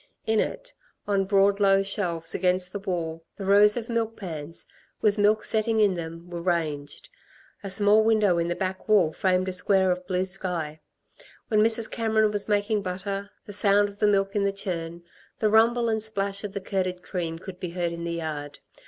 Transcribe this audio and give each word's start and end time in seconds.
In 0.25 0.39
it, 0.39 0.73
on 1.07 1.25
broad 1.25 1.59
low 1.59 1.83
shelves 1.83 2.33
against 2.33 2.73
the 2.73 2.79
wall, 2.79 3.23
the 3.37 3.45
rows 3.45 3.77
of 3.77 3.87
milk 3.87 4.17
pans, 4.17 4.65
with 4.99 5.19
milk 5.19 5.43
setting 5.45 5.79
in 5.79 5.93
them, 5.93 6.27
were 6.27 6.41
ranged; 6.41 7.09
a 7.63 7.69
small 7.69 8.03
window 8.03 8.39
in 8.39 8.47
the 8.47 8.55
back 8.55 8.89
wall 8.89 9.13
framed 9.13 9.47
a 9.47 9.53
square 9.53 9.91
of 9.91 10.07
blue 10.07 10.25
sky. 10.25 10.81
When 11.49 11.61
Mrs. 11.61 11.91
Cameron 11.91 12.31
was 12.31 12.49
making 12.49 12.81
butter, 12.81 13.29
the 13.45 13.53
sound 13.53 13.89
of 13.89 13.99
the 13.99 14.07
milk 14.07 14.35
in 14.35 14.43
the 14.43 14.51
churn, 14.51 15.03
the 15.37 15.51
rumble 15.51 15.87
and 15.87 16.01
splash 16.01 16.43
of 16.43 16.53
the 16.53 16.61
curded 16.61 17.03
cream, 17.03 17.37
could 17.37 17.59
be 17.59 17.69
heard 17.69 17.91
in 17.93 18.03
the 18.03 18.13
yard. 18.13 18.57